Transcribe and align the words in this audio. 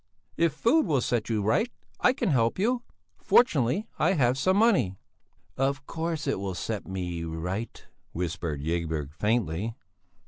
"If 0.35 0.53
food 0.53 0.87
will 0.87 0.99
set 0.99 1.29
you 1.29 1.43
right, 1.43 1.71
I 1.99 2.11
can 2.13 2.29
help 2.29 2.57
you; 2.57 2.81
fortunately 3.19 3.87
I 3.99 4.13
have 4.13 4.35
some 4.35 4.57
money." 4.57 4.95
"Of 5.57 5.85
course 5.85 6.25
it 6.25 6.39
will 6.39 6.55
set 6.55 6.87
me 6.87 7.23
right," 7.23 7.85
whispered 8.11 8.61
Ygberg 8.63 9.13
faintly. 9.13 9.75